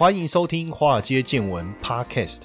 [0.00, 2.44] 欢迎收听《华尔街见闻》Podcast。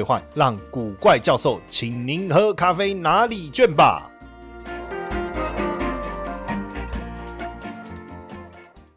[0.01, 4.09] 换，让古怪教授请您喝咖啡拿礼券吧。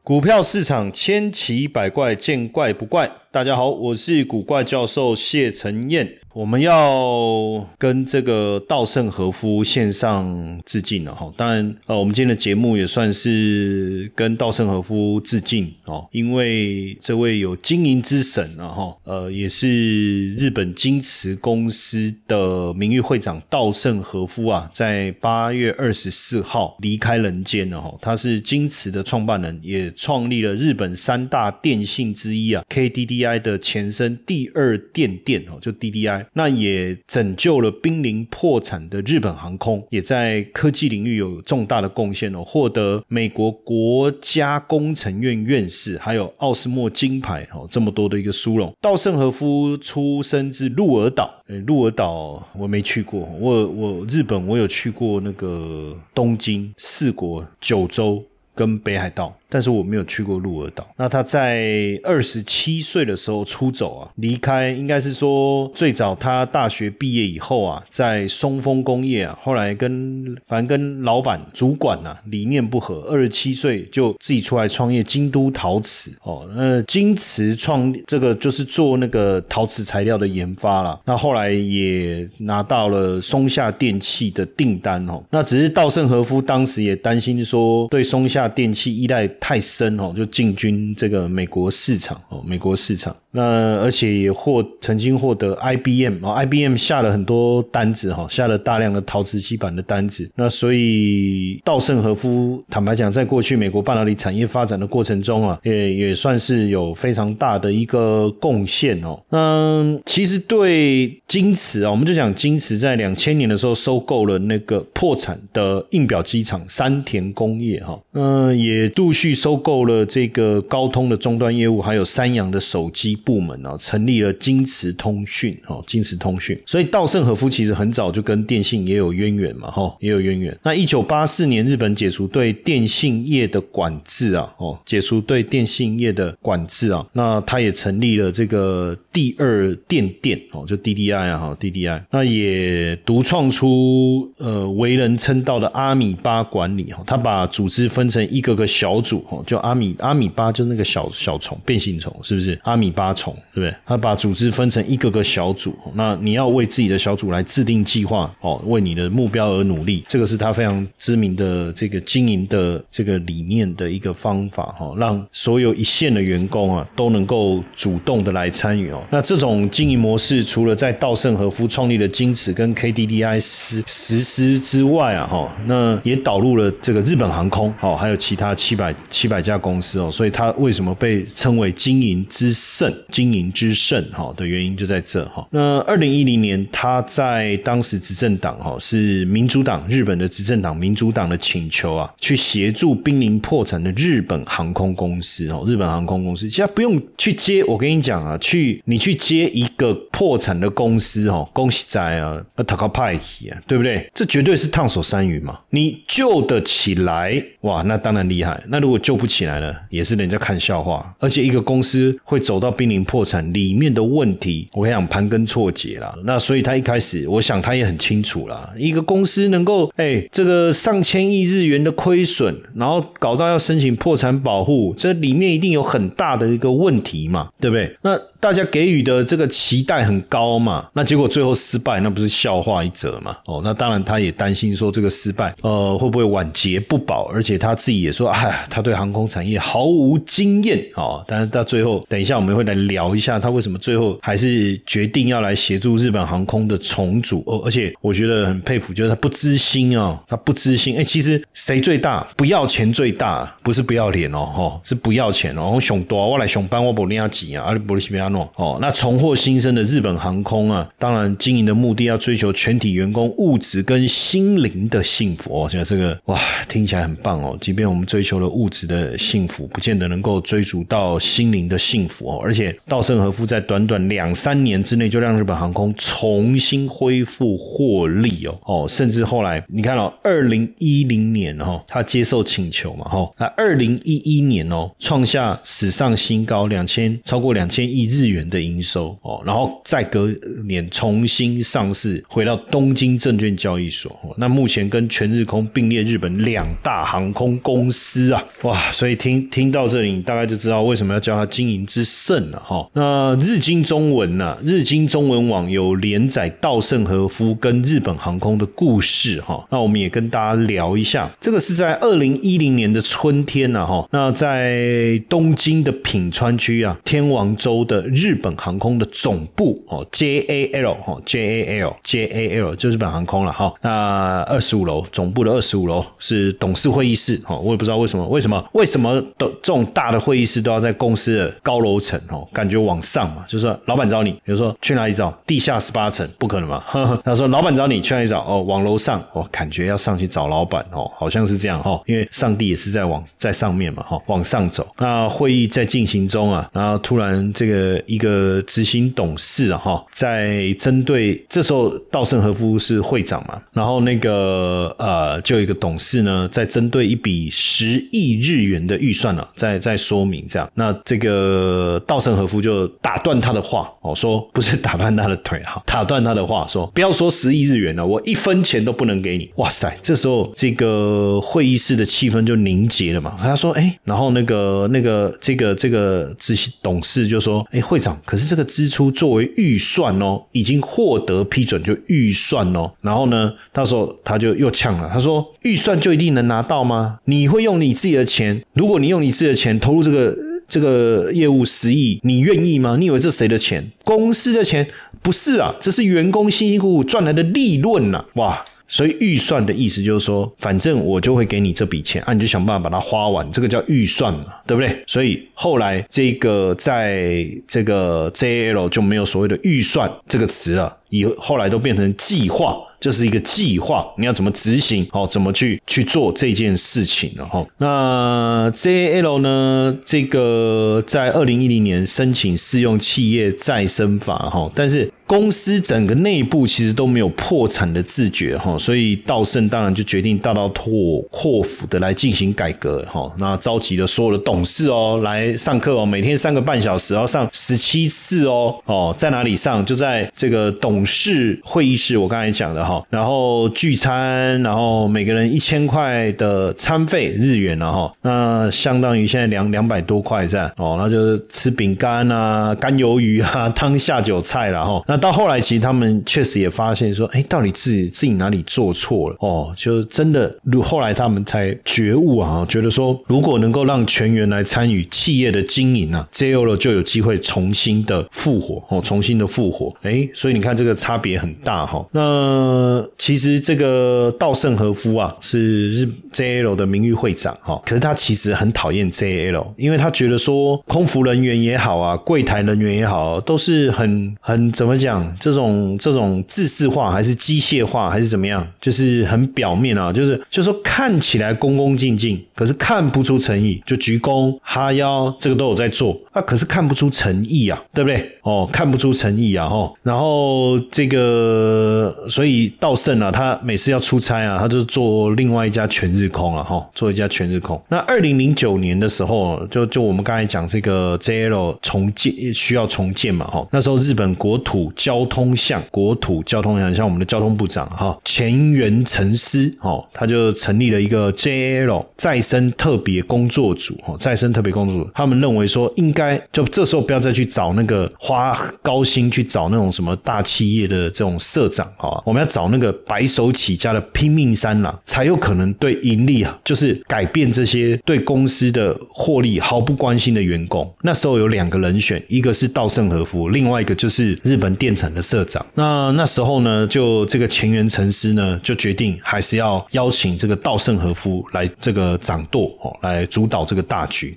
[0.03, 3.11] 股票市场千奇百怪，见怪不怪。
[3.35, 6.09] 大家好，我是古怪教授谢承彦。
[6.33, 11.33] 我们要跟这个稻盛和夫献上致敬了哈。
[11.37, 27.97] 当然，呃，我们今天的节目也算是跟稻盛和夫致敬哦，因为这位有经营之神啊哈，呃，也是日本京瓷公司的名誉会长稻盛和夫啊，在八月二十四号离开人间了哈。
[28.01, 36.27] 他是京瓷的创办人，也创立了日本三大电信之一啊 KDDI I 的前身第二电电哦，就 DDI。
[36.33, 48.73] 那也拯救了濒临破产的日本航空，也在科技领域有重大的贡献哦，获得美国国家工程院院士，还有奥斯莫金牌哦，这么多的一个殊荣。
[48.81, 58.23] 稻盛和夫出生自鹿儿岛，鹿儿岛我没去过，我我日本我有去过那个东京、四国、九州
[58.55, 59.37] 跟北海道。
[59.55, 60.85] 但是我没有去过鹿儿岛。
[60.97, 76.45] 那他在二十七岁的时候出走啊，离开应该是说最早他大学毕业以后啊，在松丰工业啊，后来跟反正跟老板主管呐理念不合，二十七岁就自己出来创业京都陶瓷哦。
[76.57, 80.99] 那京瓷创这个就是做那个陶瓷材料的研发啦。
[81.05, 85.23] 那后来也拿到了松下电器的订单哦。
[85.31, 89.31] 那只是稻盛和夫当时也担心说对松下电器依赖。
[89.45, 93.15] 太深哦，就进军这个美国市场哦，美国市场。
[93.31, 100.27] 那而且也获曾经获得 IBM 啊，IBM 下了很多单子哈，下了大量的陶瓷基板的单子。
[100.37, 109.21] 那所以稻盛和夫坦白讲，在过去美国半导体产业发展的过程中啊，也也算是有非常大的一个贡献哦。
[109.29, 123.15] 那其实对京瓷啊，我们就讲京瓷在两千年的时候收购了那个破产的印表机厂山田工业哈，嗯，也陆续收购了这个高通的终端业务，还有三洋的手机。
[123.25, 126.59] 部门啊，成立了京瓷通讯，哦，京瓷通讯。
[126.67, 130.57] 所以稻盛和夫其实很早就跟电信也有渊源嘛，哈，也有渊源。
[130.63, 142.03] 那一九八四年，日本解除对电信业的管制啊，哦，解除对电信业的管制啊，那他也成立了这个第二电电，哦，就 DDI 啊，哈，DDI。
[142.11, 152.61] 那也独创出呃为人称道的阿米巴管理，哈，他把组织分成一个个小组，哦，就阿米阿米巴，就那个小小虫，变形虫，是不是？
[152.65, 153.15] 阿米巴。
[153.15, 153.73] 虫对不对？
[153.87, 169.01] 他把组织分成一个个小组，那你要为自己的小组来制定计划哦，为你的目标而努力，这个是他非常知名的这个经营的这个理念的一个方法哈，让所有一线的员工啊都能够主动的来参与哦。
[169.11, 182.93] 那这种经营模式，除了在稻盛和夫创立的京瓷跟 KDDI 实实施之外啊哈，那也导入了这个日本航空哦，还有其他七百七百家公司哦，所以它为什么被称为经营之圣？
[183.13, 185.47] 经营之圣哈的原因就在这哈。
[185.53, 195.63] 那二零一零年，他在当时执政党哈是民主党，日本的执政党民主党的请求啊，去协助濒临破产的日本航空公司哦。
[195.65, 204.11] 日本航空公司其实不用去接，我跟你讲啊，去你去接一个破产的公司哦，恭喜仔啊，那他靠派系啊，对不对？
[204.13, 205.61] 这绝对是烫手山芋嘛。
[205.71, 208.61] 你救得起来哇，那当然厉害。
[208.69, 211.15] 那如果救不起来了，也是人家看笑话。
[211.21, 216.15] 而且一个公司会走到濒临破产里面的问题，我想盘根错节了。
[216.25, 218.73] 那所以他一开始，我想他也很清楚啦。
[218.79, 227.95] 一个公司能够，哎，这个上千亿日元的亏损，然后搞到要申请破产保护，这里面一定有很大的一个问题嘛，对不对？
[228.01, 228.19] 那。
[228.45, 233.35] 大家给予的这个期待很高嘛，那结果最后失败，那不是笑话一则嘛？
[233.47, 237.25] 哦，那当然他也担心说这个失败，呃，会不会晚节不保？
[237.33, 241.25] 而且他自己也说，哎，他对航空产业毫无经验哦。
[241.27, 247.43] 但是到最后，等一下我们会来聊一下他为什么最后还是决定要来协助日本航空的重组。
[247.47, 250.99] 哦，而且我觉得很佩服，就是他不知心啊，他不知心。
[250.99, 252.29] 哎，其实谁最大？
[252.37, 255.81] 不要钱最大，不是不要脸哦，哈，是不要钱哦。
[255.81, 258.34] 熊多，我来熊班，我不领要挤啊，而不是不要。
[258.35, 258.77] 诺哦。
[258.83, 265.69] 那重获新生的日本航空啊，当然经营的目的要追求全体员工物质跟心灵的幸福哦。
[265.71, 266.39] 现在这个哇，
[266.69, 267.57] 听起来很棒哦。
[267.61, 272.41] 即便我们追求了物质的幸福，不见得能够追逐到心灵的幸福哦。
[272.45, 290.29] 而且稻盛和夫在短短两三年之内，就让日本航空重新恢复获利哦哦，甚至后来你看哦，二零一零年哦，他接受请求嘛哈，那二零一一年哦，创下史上新高两千超过两千亿日日元的营收哦，然后再隔
[290.67, 294.11] 年重新上市，回到东京证券交易所。
[294.39, 298.91] 那目前跟全日空并列日本两大航空公司啊，哇！
[298.91, 302.89] 所以听听到这里，你大概就知道为什么要叫它经营之圣了哈。
[302.95, 304.57] 那日经中文呢？
[304.63, 309.67] 日经中文网有连载稻盛和夫跟日本航空的故事哈。
[309.71, 314.09] 那我们也跟大家聊一下，这个是在二零一零年的春天呢哈。
[314.11, 323.73] 那在东京的品川区啊，天王洲的日本航空的总部哦，JAL 哦，JAL JAL 就日本航空了哈。
[323.83, 332.47] 那二十五楼总部的二十五楼是董事会议室哦，我也不知道为什么，为什么为什么的这种大的会议室都要在公司的高楼层哦？
[332.53, 335.31] 感觉往上嘛，就是说老板找你，比如说去哪里找？
[335.47, 336.83] 地下十八层不可能嘛？
[337.25, 338.41] 他说老板找你去哪里找？
[338.45, 344.87] 哦，往楼上哦，感觉要上去找老板哦，好像是这样哈，因为上帝也是在往在上面嘛哈，往上走。
[344.99, 360.71] 那会议在进行中啊，然后突然这个一个执行董事啊哈，在针对这时候稻盛和夫是会长嘛，然后那个呃，就有一个董事呢，在针对一笔十亿日元的预算呢，在在说明这样。
[360.75, 369.51] 那这个稻盛和夫就打断他的话哦，说不是打断他的腿哈， 打断他的话说，不要说十亿日元了，我一分钱都不能给你。
[369.57, 373.37] 哇塞，这时候这个会议室的气氛就凝结了嘛。
[373.41, 382.91] 他说，哎，然后那个那个这个这个执行董事就说，哎，会长，可是这个支出作为预算哦，已经获得批准，就预算哦。
[383.01, 387.19] 然后呢，到时候他就又呛了，他说，预算就一定能拿到吗？
[387.27, 388.63] 你会用你自己的钱？
[388.73, 390.37] 如果你用你自己的钱投入这个
[390.69, 392.97] 这个业务十亿，你愿意吗？
[392.99, 393.93] 你以为这谁的钱？
[394.03, 394.87] 公司的钱？
[395.23, 398.25] 不是啊，这是员工辛辛苦苦赚来的利润呐！
[398.35, 405.03] 哇，所以预算的意思就是说，反正我就会给你这笔钱，啊，你就想办法把它花完，这个叫预算嘛，对不对？
[405.07, 412.77] 所以后来这个在这个 JL 就没有所谓的预算这个词了，以后来都变成计划。
[413.01, 415.07] 这是一个计划，你要怎么执行？
[415.13, 417.31] 哦，怎么去去做这件事情？
[417.37, 419.95] 然后，那 JL 呢？
[420.07, 439.85] 这个在二零一零年申请适用企业再生法，哈，但是公司整个内部其实都没有破产的自觉，哈，所以道盛当然就决定大刀阔阔斧的来进行改革，哈，那召集了所有的董事哦来上课哦，每天三个半小时，要上十七次哦，哦，在哪里上？
[439.85, 443.03] 就在这个董事会议室，我刚才讲的哈。
[443.11, 459.73] 然后聚餐，然后每个人一千块的餐费日元，了哈那相当于现在两两百多块这样哦，那就是吃饼干啊、干鱿鱼啊、 汤下酒菜了哈那到后来，其实他们确实也发现说，哎，到底自己自己哪里做错了哦？
[459.77, 469.95] 就真的，如后来他们才觉悟啊，觉得说，如果能够让全员来参与企业的经营啊，JO 了就有机会重新的复活哦，重新的复活。
[470.03, 472.05] 哎，所以你看这这个差别很大哈。
[472.13, 498.31] 那，其实这个稻盛和夫啊，是日 JL 的名誉会长哈，可是他其实很讨厌 JL，因为他觉得说空服人员也好啊，柜台人员也好，都是很很怎么讲，这种这种自式化还是机械化还是怎么样，就是很表面啊，就是就说看起来恭恭敬敬，可是看不出诚意，就鞠躬哈腰，这个都有在做啊，可是看不出诚意啊，对不对？
[498.43, 502.55] 哦，看不出诚意啊，哦，然后这个所以。
[502.81, 507.81] 道盛啊，他每次要出差啊，他就做另外一家全日空啊，哈，做一家全日空。
[507.89, 532.65] 那二零零九年的时候，就就我们刚才讲这个 JL 重建需要重建嘛，哈，那时候日本国土交通项国土交通项像我们的交通部长哈前原成司哦，他就成立了一个 JL 再生特别工作组，哈，再生特别工作组，他们认为说应该就这时候不要再去找那个花高薪去找那种什么大企业的这种社长，哈，我们要找。
[532.75, 540.93] 那个白手起家的拼命三郎，才有可能对盈利啊，就是改变这些对公司的获利毫不关心的员工。
[541.03, 545.65] 那时候有两个人选，一个是稻盛和夫，另外一个就是日本电产的社长。
[545.75, 554.37] 那那时候呢，就这个前原诚司呢，就决定还是要邀请这个稻盛和夫来这个掌舵哦，来主导这个大局。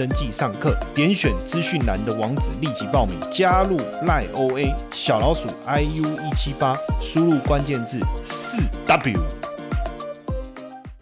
[0.00, 3.76] 登记上课，点选资讯栏的网址立即报名，加入
[4.06, 9.20] 赖 OA 小老鼠 iu 一七八，输入关键字四 W。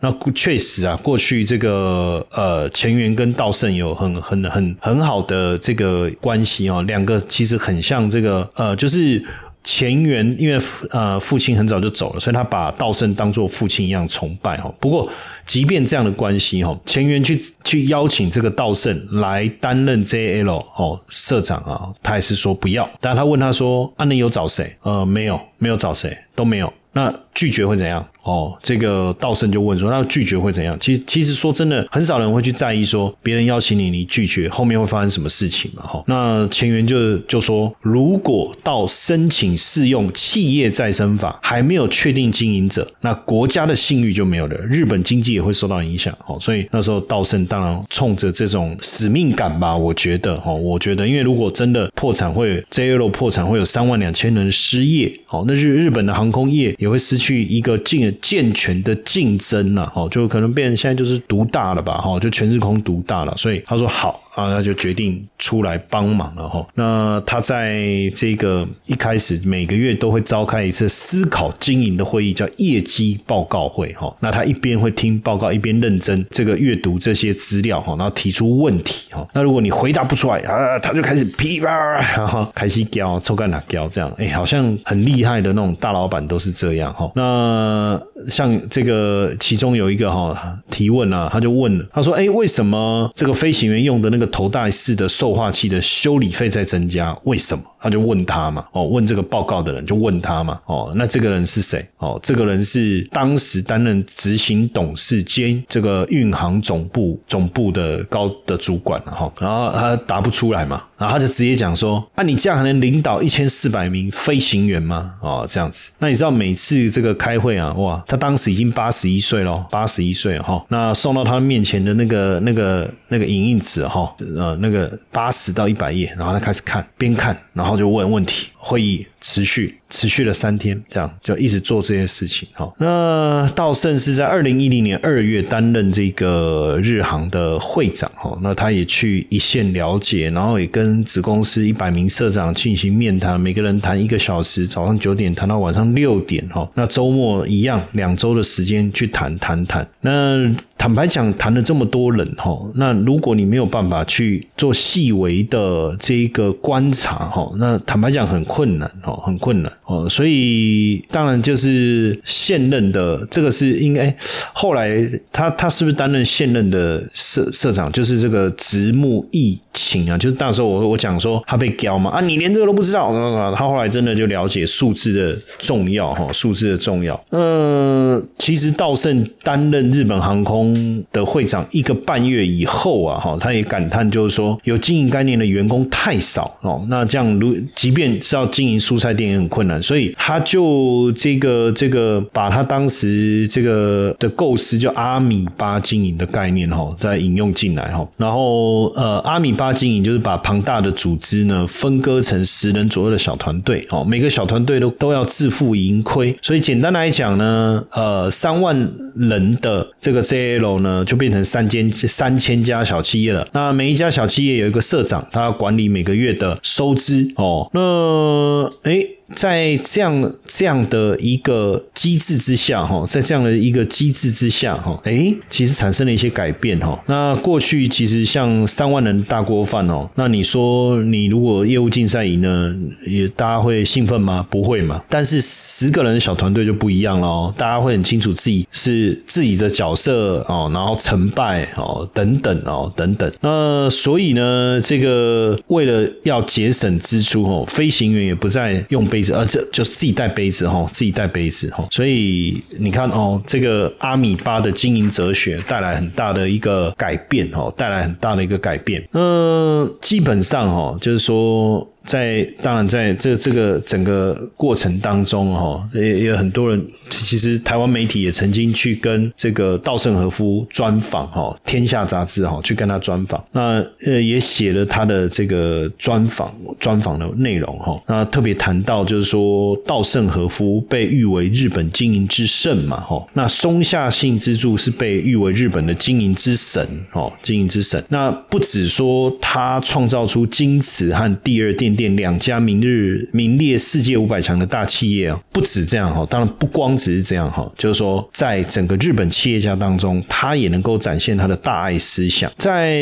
[0.01, 9.25] 那确实啊，过去这个呃前缘跟道圣有很很很很好的这个关系哦，两个其实很像这个呃就是。
[9.71, 10.59] 前缘因为
[10.89, 14.75] 呃父亲很早就走了，所以他把道圣当做父亲一样崇拜哦。
[14.81, 15.07] 不过
[15.45, 22.89] 即便这样的关系哈，前缘去去邀请这个道圣来担任 JL 哦社长啊，他还是说不要。
[22.99, 24.75] 但他问他说：“啊，你有找谁？
[24.81, 26.73] 呃，没有，没有找谁，都没有。
[26.93, 35.83] 那拒绝会怎样？”哦，这个道圣就问说：“那拒绝会怎样？”其实，其实说真的，很少人会去在意说别人邀请你，你拒绝后面会发生什么事情嘛？
[35.83, 46.15] 哈，那前缘就就说，如果到申请适用企业再生法还没有确定经营者，那国家的信誉就没有了，日本经济也会受到影响。
[46.27, 57.99] 哦，所以那时候道圣当然冲着这种使命感吧，我觉得，哈，我觉得，因为如果真的破产会 JL 破产会有三万两千人失业，哦，那日日本的航空业也会失去去一个进。
[58.23, 64.23] 健全的竞争了，哦，就可能变成现在就是独大了吧，哈，就全日空独大了，所以他说好。
[64.39, 66.65] 啊，他就决定出来帮忙了哈。
[66.75, 67.83] 那他在
[68.15, 74.15] 这个一开始每个月都会召开一次思考经营的会议，叫业绩报告会哈。
[74.21, 79.27] 那他一边会听报告，一边认真这个阅读这些资料哈，然后提出问题哈。
[79.35, 81.69] 那如果你回答不出来啊，他就开始噼啪，
[82.17, 87.11] 然后 开始教抽干哪教这样，哎，好像很厉害的那种大老板都是这样哈。
[87.17, 97.65] 那像这个其中有一个哈提问啊，他就问了，他说：“哎，为什么这个飞行员用的那个？”头戴式的受化器的修理费在增加，为什么？
[97.81, 101.85] 他就问他嘛，哦，问这个报告的人就问他嘛，哦，那这个人是谁？
[101.97, 115.15] 哦，这个人是当时担任执行董事兼这个运航总部总部的高的主管了哈，然后他答不出来嘛，然后他就直接讲说，啊，你这样还能领导一千四百名飞行员吗？
[115.21, 127.39] 哦，这样子，那你知道每次这个开会啊，哇，他当时已经八十一岁了，八十一岁哈，那送到他面前的那个那个那个影印纸哈，呃，那个八十到一百页，然后他开始看，边看。
[127.53, 129.75] 然后就问问题，会议持续。
[129.91, 132.47] 持续了三天，这样就一直做这些事情。
[132.53, 138.11] 好，那道圣是在二零一零年二月担任这个日航的会长。
[138.15, 146.47] 哈，那他也去一线了解，然后也跟子公司一百名社长进行面谈，每个人谈一个小时，早上九点谈到晚上六点。
[146.51, 149.89] 哈，那周末一样，两周的时间去谈谈谈。
[150.03, 159.73] 那坦白讲，谈了这么多人，哈，那如果你没有办法去做细微的这一个观察，哈，那坦白讲很困难，哦，很困难。
[159.85, 164.15] 哦，所以当然就是现任的这个是应该
[164.53, 167.91] 后来他他是不是担任现任的社社长？
[167.91, 173.11] 就是这个直木义晴啊，就是那时候我我讲说他被刁嘛啊，你连这个都不知道，
[173.55, 177.19] 他后来真的就了解数字的重要哈，数字的重要。
[177.31, 189.83] 嗯，其实稻盛担任日本航空的会长一个半月以后啊，哈，他也感叹就是说有经营概念的员工太少哦，那这样如即便是要经营数蔬菜店也很困难。
[189.83, 198.07] 所以他就这个这个把他当时这个的构思叫阿米巴经营的概念哈，再引用进来哈。
[198.17, 206.37] 然后呃，阿米巴经营就是把庞大的组织呢分割成十人左右的小团队哦，每个小团队都都要自负盈亏。
[206.43, 208.77] 所以简单来讲呢，呃，三万
[209.15, 213.47] 人的这个 JL 呢就变成三千三千家小企业了。
[213.53, 217.69] 那每一家小企业有一个社长，他要管理每个月的收支哦。
[217.73, 219.18] 那哎。
[219.37, 226.99] 在这样这样的一个机制之下，哈，在这样的一个机制之下，哈，哎，其实产生了一些改变，哈。
[227.07, 234.47] 那过去其实像三万人大锅饭哦，那你说你如果业务竞赛赢了，也大家会兴奋吗？
[234.49, 235.03] 不会嘛。
[235.11, 243.31] 但是十个人小团队就不一样了哦，大家会很清楚自己是自己的角色哦，然后成败哦等等哦等等。
[243.43, 249.18] 那所以呢，这个为了要节省支出哦，飞行员也不再用飞。
[249.19, 251.87] 杯子，呃，这就自己带杯子哈，自己带杯子哈。
[251.91, 259.03] 所以你看哦，这个阿米巴的经营哲学带来很大的一个改变哦，带来很大的一个改变。
[259.13, 261.87] 嗯，基本上哈，就是说。
[262.09, 266.85] 在当然，在这这个整个过程当中，哈，也有很多人。
[267.11, 273.43] 其实台湾媒体也曾经去跟这个稻盛和夫专访，哈，《天下》杂志，哈，去跟他专访。
[273.53, 278.03] 那呃，也写了他的这个专访，专访的内容，哈。
[278.07, 283.27] 那特别谈到，就是说稻盛和夫被誉为日本经营之圣嘛，哈。
[283.35, 288.03] 那松下幸之助是被誉为日本的经营之神，哦，经营之神。
[288.09, 296.25] 那不止说他创造出京瓷和第二电电两家明日名列世界五百强的大企业啊，不止这样，哈。
[296.31, 296.97] 当然不光。
[296.99, 302.51] 只是这样哈，就是说，在整个日本企业家当中，他也能够展现他的大爱思想。
[302.59, 303.01] 在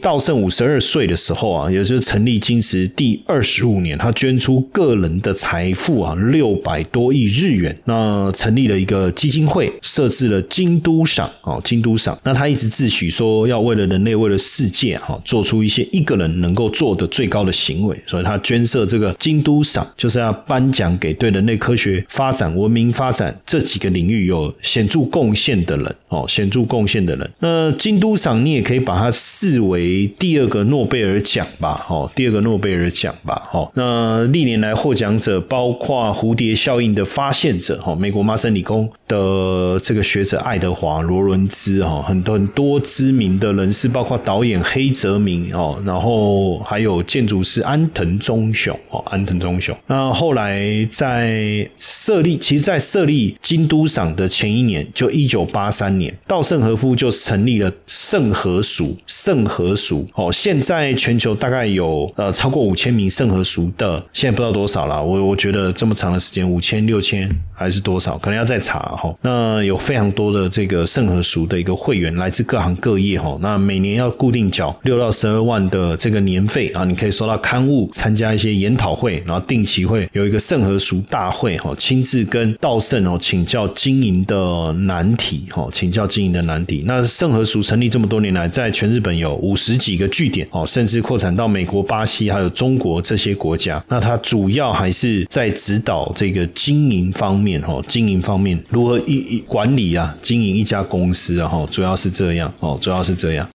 [0.00, 12.18] 稻盛五十二岁的时候啊，也就是成立金石第二十五年，他捐出个人的财富啊六百多亿日元，那成立了一个基金会，设置了京都赏哦，京都赏。
[12.24, 23.34] 那他一直自诩说要为了人类，为了世界哈，做出一些一个人能够做的最高的行为，所以他捐设这个京都赏，就是要颁奖给对人类科学发展、文明发展。
[23.46, 27.30] 这几个领域有显著贡献的人哦，显著贡献的人。
[27.38, 33.70] 那京都赏你也可以把它视为第二个诺贝尔奖吧，哦，第二个诺贝尔奖吧，哦。
[33.74, 49.76] 那历年来获奖者包括蝴蝶效应的发现者，哦，美国麻省理工的这个学者爱德华罗伦兹，哈，很多很多知名的人士，包括导演黑泽明，哦，然后还有建筑师安藤忠雄，哦，安藤忠雄。
[49.86, 53.36] 那后来在设立，其实，在设立。
[53.42, 58.96] 京都赏的前一年，就一九八三年，稻盛和夫就成立了盛和塾。
[59.06, 65.02] 盛和塾哦，现在全球大概有呃超过五千名盛和塾的，现在不知道多少了。
[65.02, 69.14] 我我觉得这么长的时间，五千六千还是多少，可能要再查哈。
[69.22, 73.36] 那有非常多的这个盛和塾的一个会员，来自各行各业哈。
[73.40, 83.16] 那每年要固定缴六到十二万的这个年费啊，你可以收到刊物，参加一些研讨会，然后定期会有一个盛和塾大会哈，亲自跟稻盛哦。
[83.18, 86.82] 请教经营的难题，哈，请教经营的难题。
[86.84, 93.82] 那盛和塾成立这么多年来，在全日本有五十几个据点，哦，甚至扩展到美国、巴西还有中国这些国家。
[93.88, 103.48] 那它主要还是在指导这个经营方面，哈，经营方面如何一管理啊，经营一家公司啊，哈，主要是这样，哦，主要是这样。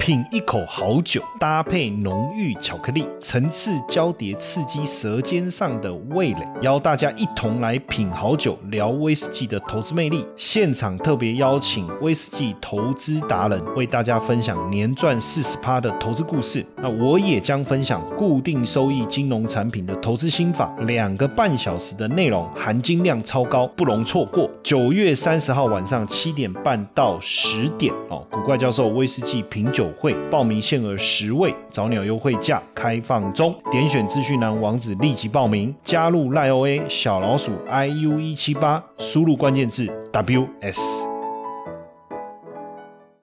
[0.00, 6.48] 品一口好酒，搭配浓郁巧克力，层次交叠，刺激舌尖上的味蕾。
[6.62, 10.26] 邀大家一同来品好酒，聊威士忌的投资魅力。
[10.38, 16.64] 现场特别邀请威士忌投资达人，为大家分享年赚四十趴的投资故事。
[16.76, 20.74] 那我也将分享固定收益金融产品的投资心法。
[20.86, 24.50] 两个半小时的内容，含金量超高，不容错过。
[24.62, 29.89] 九月三十号晚上七点半到十点哦，古怪教授威士忌品酒。
[29.96, 41.09] 会报名限额十位，早鸟优惠价开放中，点选资讯栏网址立即报名，加入赖 OA 小老鼠 iu 一七八，输入关键字 ws。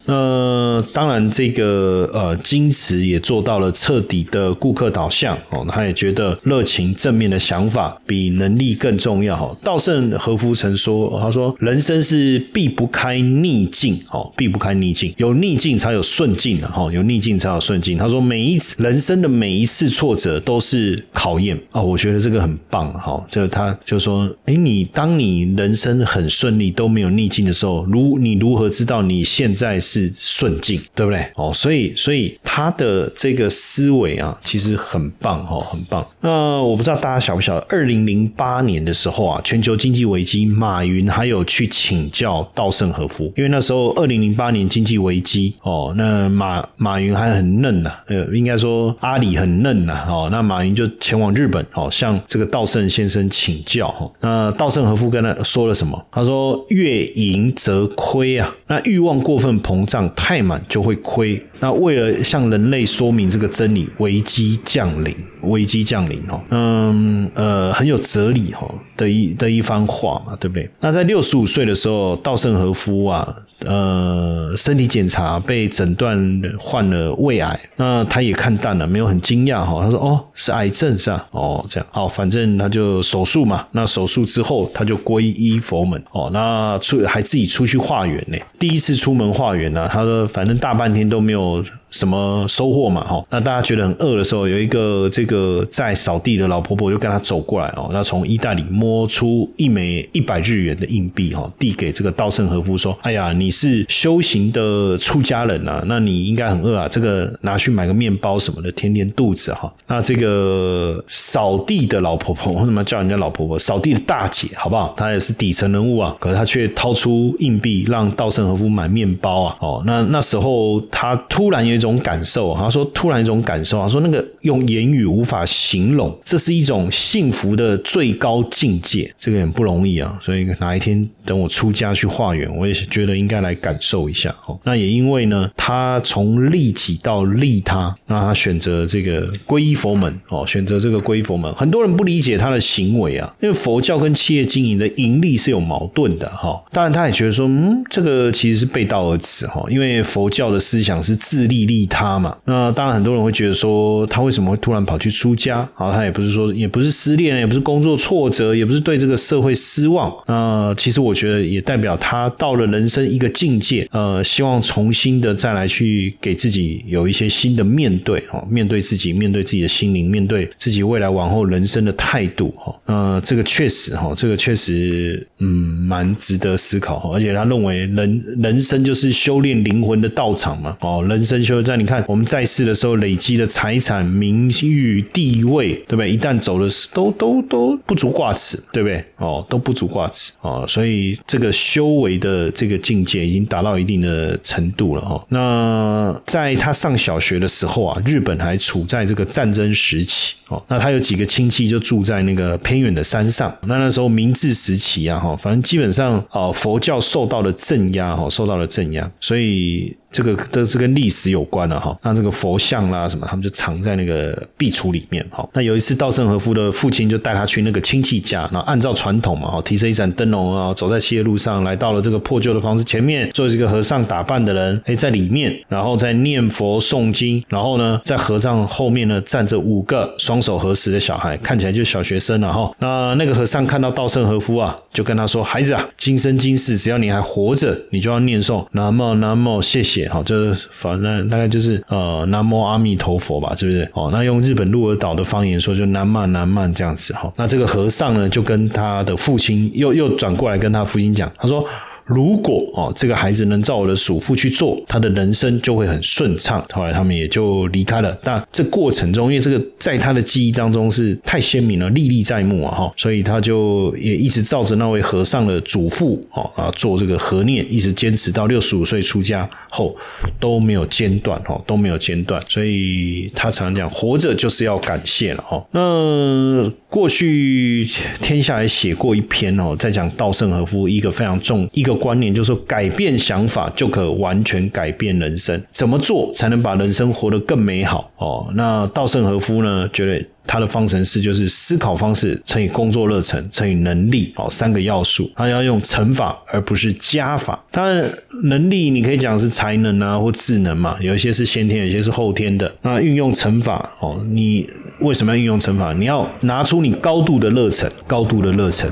[0.07, 9.53] 那当然，这个呃，金池也做到了彻底的顾客导向哦，他也觉得热情正面的想法比能力更重要哈。
[9.61, 17.97] 稻盛和夫曾说，他说人生是避不开逆境哦，避不开逆境，有逆境才有顺境的哈，有逆境才有顺境。
[17.97, 23.21] 他说每一次人生的每一次挫折都是考验哦，我觉得这个很棒哈。
[23.29, 29.96] 就他就说，哎，你当你人生很顺利都没有逆境的时候，如你如何知道你现在是？
[29.97, 31.25] 是顺境，对不对？
[31.35, 36.05] 哦，所以，所以他的这个思维啊，其实很棒哦，很棒。
[36.21, 54.11] 那我不知道大家晓不晓得，二零零八年的时候啊，全球经济危机，马云还有去请教稻盛和夫，因为那时候二零零八年经济危机哦，那马马云还很嫩呐，呃，应该说阿里很嫩呐，哦，那马云就前往日本哦，向这个稻盛先生请教哈。
[54.21, 56.05] 那稻盛和夫跟他说了什么？
[56.11, 61.43] 他说：“越盈则亏啊，那欲望过分膨。”膨胀太满就会亏。
[61.59, 70.69] 那为了向人类说明这个真理，危机降临，危机降临哦，嗯呃，很有哲理哈的一的一番话嘛，对不对？
[70.79, 73.35] 那在六十五岁的时候，稻盛和夫啊。
[73.65, 79.83] 呃，身体检查被诊断患了胃癌，那他也看淡了，没有很惊讶哈。
[79.83, 81.27] 他说：“哦，是癌症是吧？
[81.31, 83.65] 哦，这样好，反正他就手术嘛。
[83.71, 86.29] 那手术之后，他就皈依佛门哦。
[86.31, 88.37] 那出还自己出去化缘呢。
[88.59, 91.71] 第一次出门化缘呢，他说反正大半天都没有 old.
[91.91, 93.23] 什么收获嘛，哈。
[93.29, 113.57] 那大家觉得很饿的时候，有一个这个在扫地的老婆婆就跟他走过来哦，那从衣袋里摸出一枚一百日元的硬币哈，递给这个稻盛和夫说：“哎呀，你是修行的出家人啊，那你应该很饿啊，这个拿去买个面包什么的，填填肚子哈。”那这个扫地的老婆婆 为什么叫人家老婆婆？
[113.57, 114.93] 扫地的大姐好不好？
[114.97, 119.55] 她也是底层人物啊，可是她却掏出硬币让稻盛和夫买面包啊。
[119.59, 130.17] 哦，那那时候他突然有一种感受，他说突然一种感受啊，说那个用言语无法形容，这是一种幸福的最高境界，这个很不容易啊。
[130.21, 134.59] 所以哪一天等我出家去化缘，我也觉得应该来感受一下哦。
[134.63, 146.59] 那也因为呢，他从利己到利他，那他选择这个皈依佛门哦，选择这个皈依佛门，很多人不理解他的行为啊，因为佛教跟企业经营的盈利是有矛盾的哈。
[146.71, 152.35] 当然，他也觉得说，嗯，这个其实是背道而驰哈，因为佛教的思想是自利利他嘛。
[152.45, 155.59] 那当然，很多人会觉得说，他为什么会突然跑去出家？
[155.75, 160.11] 啊，他也不是说，也不是失恋，也不是工作挫折，也不是对这个社会失望。
[160.25, 172.73] 那其实我觉得也代表他到了人生一个境界，呃，希望重新的再来去给自己有一些新的面对哦，面对自己，面对自己的心灵，面对自己未来往后人生的态度哈。
[172.85, 175.47] 那这个确实哈，这个确实嗯，
[175.87, 177.11] 蛮值得思考。
[177.11, 180.77] 而且他认为人人生就是修炼灵魂的道场嘛。
[180.81, 186.09] 哦，人生修在你看我们在世的时候累积的财产、名誉、地位，对不对？
[186.09, 189.03] 一旦走了，都都都不足挂齿，对不对？
[189.17, 190.65] 哦，都不足挂齿哦。
[190.67, 195.25] 所以这个修为的这个境界已经达到一定的程度了哈。
[195.29, 200.63] 那在他上小学的时候啊，日本还处在这个战争时期哦。
[200.67, 203.55] 那他有几个亲戚就住在那个偏远的山上。
[203.63, 209.95] 那那时候明治时期啊哈，反正基本上哦，佛教受到了镇压哈，受到了镇压，所以。
[210.11, 215.47] 这个都是跟历史有关的哈，那这个佛像啦什么，他们就藏在那个壁橱里面哈。
[215.53, 232.71] 那有一次稻盛和夫的父亲就带他去那个亲戚家，然后按照传统嘛哈，提着一盏灯笼啊，走在七叶路上，来到了这个破旧的房子前面，坐这个和尚打扮的人，哎，在里面，然后在念佛诵经，然后呢，在和尚后面呢站着五个双手合十的小孩，看起来就小学生了哈。
[232.79, 243.89] 那那个和尚看到稻盛和夫啊，就跟他说：“孩子啊，今生今世，只要你还活着，你就要念诵南无南无谢谢。”好，就是反正大概就是呃，南无阿弥陀佛吧，是不是？
[243.93, 247.31] 哦，那用日本鹿儿岛的方言说，就南曼南曼这样子哈。
[247.37, 251.65] 那这个和尚呢，就跟他的父亲又又转过来跟他父亲讲，他说。
[252.07, 256.65] 如果哦，这个孩子能照我的嘱咐去做，他的人生就会很顺畅。
[256.71, 258.17] 后来他们也就离开了。
[258.23, 269.93] 那这过程中，因为这个在他的记忆当中是太鲜明了，历历在目啊，哈，所以他就也一直照着那位和尚的嘱咐哦啊做这个和念，一直坚持到六十五岁出家后
[270.39, 272.41] 都没有间断，哈，都没有间断。
[272.47, 275.61] 所以他常讲，活着就是要感谢了，哈。
[275.71, 277.85] 那过去
[278.21, 281.96] 天下也写过一篇哦，在讲稻盛和夫一个非常重一个。
[281.97, 285.61] 观念就是说，改变想法就可完全改变人生。
[285.71, 288.09] 怎么做才能把人生活得更美好？
[288.17, 289.89] 哦，那稻盛和夫呢？
[289.91, 295.29] 觉得他的方程式就是思考方式乘以工作热忱乘以能力哦，三个要素。
[295.35, 297.61] 他要用乘法而不是加法。
[297.71, 298.09] 当然，
[298.43, 302.73] 能力你可以讲是才能啊，或智能嘛，有一些是先天，有些是后天的。
[302.81, 305.93] 那运用乘法哦，你为什么要运用乘法？
[305.93, 308.89] 你要拿出你高度的热忱，高度的热忱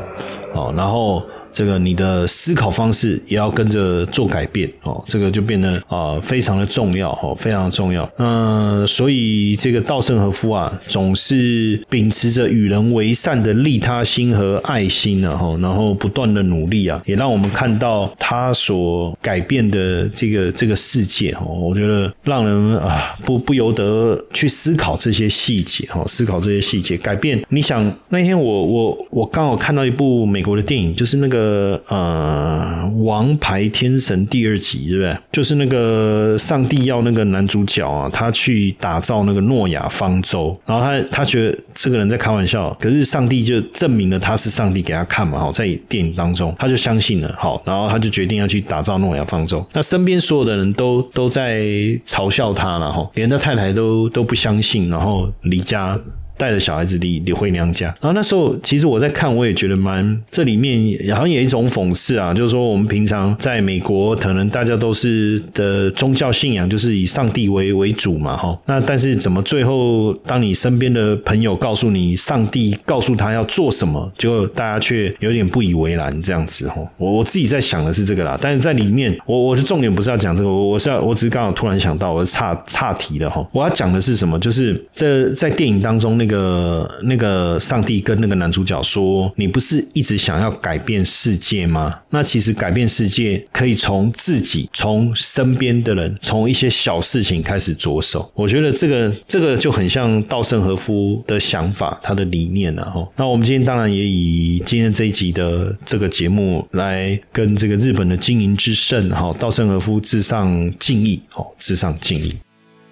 [0.54, 1.24] 哦，然后。
[1.56, 8.08] 这个你的思考方式也要跟着做改变哦，这个就变得啊非常的重要哦，非常重要。
[8.18, 27.42] 嗯，所以这个稻盛和夫啊，总是秉持着与人为善的利他心和爱心啊，哈，然后不断的努力啊，也让我们看到他所改变的这个这个世界哦，我觉得让人啊不不由得去思考这些细节哈，思考这些细节改变。
[27.48, 31.45] 你想那天我我我刚好看到一部美国的电影，就是那个。
[31.46, 35.16] 呃呃，王牌天神第二集，对不对？
[35.32, 49.66] 就是那个上帝要那个男主角啊，他去打造那个诺亚方舟，然后他他觉得这个人在开玩笑，可是上帝就证明了他是上帝给他看嘛，好，在电影当中他就相信了，好，然后他就决定要去打造诺亚方舟。
[49.74, 51.62] 那身边所有的人都 都在
[52.06, 56.00] 嘲笑他了，哈，连他太太都都不相信，然后离家。
[56.38, 57.88] 带着小孩子离离回娘家。
[58.02, 68.58] 然后那时候其实我在看，我也觉得蛮这里面好像有一种讽刺啊，就是说我们平常在美国，可能大家都是的宗教信仰就是以上帝为为主嘛，哈。
[68.66, 76.76] 那但是怎么最后当你身边的朋友告诉你上帝告诉他要做什么，就大家却有点不以为然这样子，哈。
[76.98, 83.46] 我我自己在想的是这个啦，但是在里面，我我的重点不是要讲这个，我我是要我只是刚好突然想到，我岔岔题了哈。
[83.52, 84.40] 我要讲的是什么？
[84.40, 92.00] 就是这在电影当中，那那个那个上帝跟那个男主角说：“你不是一直想要改变世界吗？
[92.10, 103.08] 那其实改变世界可以从自己、从身边的人、从一些小事情开始着手。”我觉得这个这个就很像稻盛和夫的想法，他的理念了哈。
[103.16, 112.34] 那我们今天当然也以今天这一集的这个节目来跟这个日本的经营之圣哈稻盛和夫致上敬意，哦，致上敬意。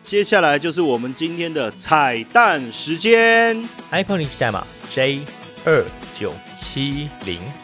[0.04, 3.58] 接下来就是我们今天的彩蛋时间
[3.89, 5.22] ，iPhone 零代码 J
[5.63, 7.62] 二九七零。